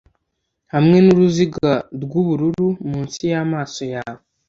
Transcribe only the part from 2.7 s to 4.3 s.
munsi y'amaso yawe